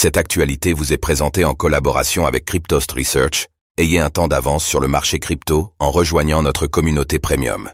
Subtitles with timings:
[0.00, 3.48] Cette actualité vous est présentée en collaboration avec Cryptost Research.
[3.78, 7.68] Ayez un temps d'avance sur le marché crypto en rejoignant notre communauté premium.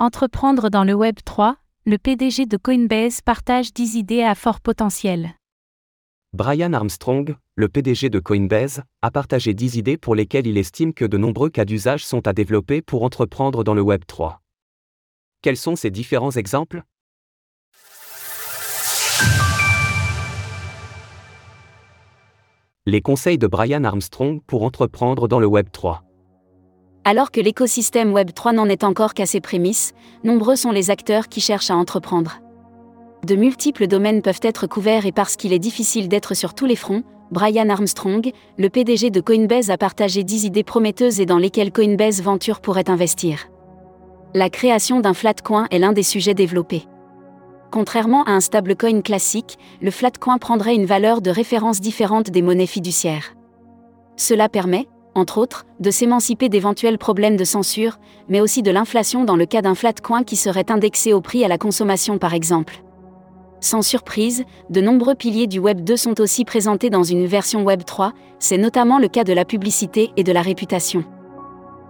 [0.00, 5.36] Entreprendre dans le Web 3, le PDG de Coinbase partage 10 idées à fort potentiel.
[6.32, 11.04] Brian Armstrong, le PDG de Coinbase, a partagé 10 idées pour lesquelles il estime que
[11.04, 14.40] de nombreux cas d'usage sont à développer pour entreprendre dans le Web 3.
[15.40, 16.82] Quels sont ces différents exemples?
[22.88, 26.04] Les conseils de Brian Armstrong pour entreprendre dans le Web 3.
[27.02, 31.26] Alors que l'écosystème Web 3 n'en est encore qu'à ses prémices, nombreux sont les acteurs
[31.26, 32.38] qui cherchent à entreprendre.
[33.26, 36.76] De multiples domaines peuvent être couverts et parce qu'il est difficile d'être sur tous les
[36.76, 41.72] fronts, Brian Armstrong, le PDG de Coinbase a partagé 10 idées prometteuses et dans lesquelles
[41.72, 43.48] Coinbase Venture pourrait investir.
[44.32, 46.84] La création d'un flatcoin est l'un des sujets développés.
[47.70, 52.66] Contrairement à un stablecoin classique, le flatcoin prendrait une valeur de référence différente des monnaies
[52.66, 53.34] fiduciaires.
[54.16, 59.36] Cela permet, entre autres, de s'émanciper d'éventuels problèmes de censure, mais aussi de l'inflation dans
[59.36, 62.82] le cas d'un flatcoin qui serait indexé au prix à la consommation par exemple.
[63.60, 67.84] Sans surprise, de nombreux piliers du Web 2 sont aussi présentés dans une version Web
[67.84, 71.04] 3, c'est notamment le cas de la publicité et de la réputation.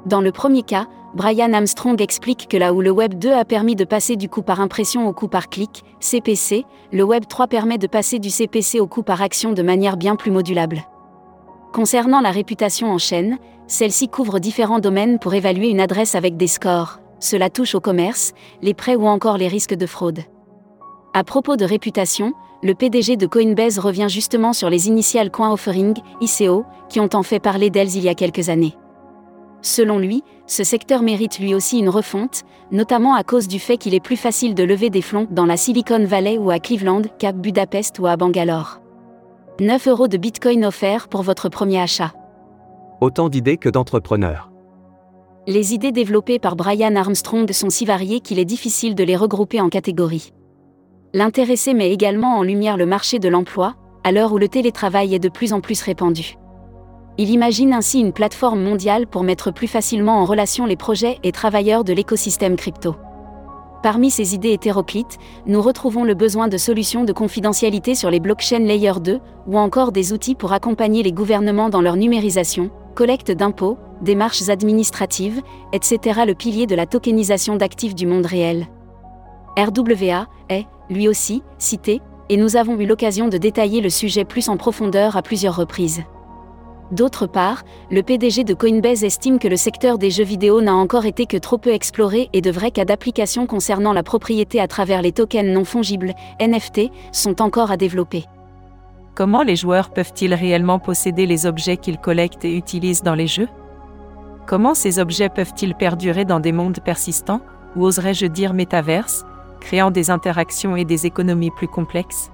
[0.06, 3.74] Dans le premier cas, Brian Armstrong explique que là où le Web 2 a permis
[3.74, 7.76] de passer du coût par impression au coût par clic, CPC, le Web 3 permet
[7.76, 10.84] de passer du CPC au coût par action de manière bien plus modulable.
[11.72, 16.46] Concernant la réputation en chaîne, celle-ci couvre différents domaines pour évaluer une adresse avec des
[16.46, 17.00] scores.
[17.18, 20.20] Cela touche au commerce, les prêts ou encore les risques de fraude.
[21.14, 25.94] À propos de réputation, le PDG de Coinbase revient justement sur les Initial Coin Offering,
[26.20, 28.76] ICO, qui ont en fait parler d'elles il y a quelques années.
[29.66, 33.94] Selon lui, ce secteur mérite lui aussi une refonte, notamment à cause du fait qu'il
[33.94, 37.32] est plus facile de lever des flons dans la Silicon Valley ou à Cleveland qu'à
[37.32, 38.80] Budapest ou à Bangalore.
[39.58, 42.14] 9 euros de Bitcoin offerts pour votre premier achat.
[43.00, 44.52] Autant d'idées que d'entrepreneurs.
[45.48, 49.60] Les idées développées par Brian Armstrong sont si variées qu'il est difficile de les regrouper
[49.60, 50.32] en catégories.
[51.12, 53.74] L'intéressé met également en lumière le marché de l'emploi,
[54.04, 56.36] à l'heure où le télétravail est de plus en plus répandu.
[57.18, 61.32] Il imagine ainsi une plateforme mondiale pour mettre plus facilement en relation les projets et
[61.32, 62.94] travailleurs de l'écosystème crypto.
[63.82, 65.16] Parmi ces idées hétéroclites,
[65.46, 69.92] nous retrouvons le besoin de solutions de confidentialité sur les blockchains Layer 2, ou encore
[69.92, 75.40] des outils pour accompagner les gouvernements dans leur numérisation, collecte d'impôts, démarches administratives,
[75.72, 76.22] etc.
[76.26, 78.66] Le pilier de la tokenisation d'actifs du monde réel.
[79.56, 84.50] RWA est, lui aussi, cité, et nous avons eu l'occasion de détailler le sujet plus
[84.50, 86.02] en profondeur à plusieurs reprises.
[86.92, 91.04] D'autre part, le PDG de Coinbase estime que le secteur des jeux vidéo n'a encore
[91.04, 95.02] été que trop peu exploré et de vrais cas d'application concernant la propriété à travers
[95.02, 98.24] les tokens non fongibles, NFT, sont encore à développer.
[99.16, 103.48] Comment les joueurs peuvent-ils réellement posséder les objets qu'ils collectent et utilisent dans les jeux?
[104.46, 107.40] Comment ces objets peuvent-ils perdurer dans des mondes persistants,
[107.74, 109.24] ou oserais-je dire métaverses,
[109.58, 112.30] créant des interactions et des économies plus complexes?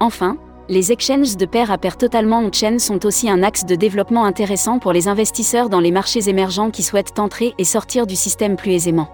[0.00, 0.36] Enfin,
[0.68, 4.78] les exchanges de pair à pair totalement on-chain sont aussi un axe de développement intéressant
[4.78, 8.72] pour les investisseurs dans les marchés émergents qui souhaitent entrer et sortir du système plus
[8.72, 9.10] aisément.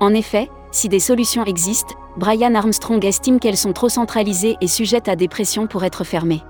[0.00, 5.08] En effet, si des solutions existent, Brian Armstrong estime qu'elles sont trop centralisées et sujettes
[5.08, 6.42] à des pressions pour être fermées.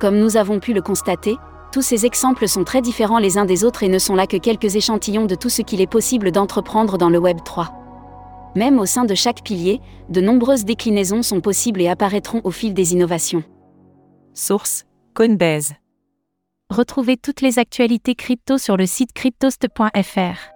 [0.00, 1.36] Comme nous avons pu le constater,
[1.70, 4.36] tous ces exemples sont très différents les uns des autres et ne sont là que
[4.36, 7.77] quelques échantillons de tout ce qu'il est possible d'entreprendre dans le Web 3.
[8.54, 12.74] Même au sein de chaque pilier, de nombreuses déclinaisons sont possibles et apparaîtront au fil
[12.74, 13.44] des innovations.
[14.34, 15.74] Source Coinbase.
[16.70, 20.52] Retrouvez toutes les actualités crypto sur le site cryptost.fr.